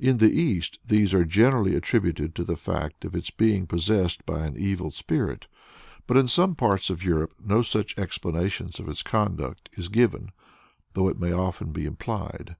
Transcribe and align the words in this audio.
In 0.00 0.16
the 0.16 0.32
East 0.32 0.80
these 0.84 1.14
are 1.14 1.24
generally 1.24 1.76
attributed 1.76 2.34
to 2.34 2.42
the 2.42 2.56
fact 2.56 3.04
of 3.04 3.14
its 3.14 3.30
being 3.30 3.68
possessed 3.68 4.26
by 4.26 4.44
an 4.44 4.56
evil 4.56 4.90
spirit, 4.90 5.46
but 6.08 6.16
in 6.16 6.26
some 6.26 6.56
parts 6.56 6.90
of 6.90 7.04
Europe 7.04 7.34
no 7.38 7.62
such 7.62 7.96
explanation 7.96 8.70
of 8.80 8.88
its 8.88 9.04
conduct 9.04 9.68
is 9.74 9.86
given, 9.88 10.32
though 10.94 11.06
it 11.06 11.20
may 11.20 11.30
often 11.30 11.70
be 11.70 11.86
implied. 11.86 12.56